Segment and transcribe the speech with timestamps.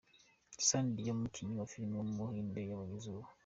[0.65, 3.25] Sunny Deol, umukinnyi wa filime w’umuhinde yabonye izuba.